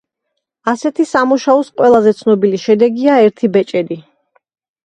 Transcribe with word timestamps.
ასეთი 0.71 1.03
სამუშაოს 1.09 1.69
ყველაზე 1.81 2.13
ცნობილი 2.21 2.63
შედეგია 2.65 3.19
ერთი 3.27 3.51
ბეჭედი. 3.59 4.01